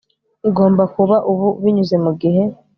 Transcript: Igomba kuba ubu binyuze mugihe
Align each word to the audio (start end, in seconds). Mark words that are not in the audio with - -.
Igomba 0.49 0.83
kuba 0.95 1.15
ubu 1.31 1.47
binyuze 1.61 1.95
mugihe 2.03 2.43